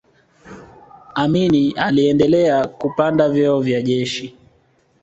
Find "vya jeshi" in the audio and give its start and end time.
3.61-4.35